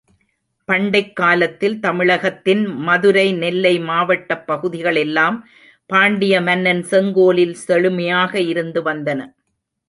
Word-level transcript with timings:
பண்டைக் 0.67 1.15
காலத்தில் 1.15 1.79
தமிழகத்தின் 1.79 2.63
மதுரை, 2.79 3.33
நெல்லை 3.33 3.79
மாவட்டப் 3.81 4.47
பகுதிகள் 4.47 4.95
எல்லாம் 4.95 5.37
பாண்டிய 5.89 6.41
மன்னன் 6.41 6.83
செங்கோலில் 6.83 7.55
செழுமையாக 7.67 8.41
இருந்து 8.45 8.81
வந்தன. 8.83 9.19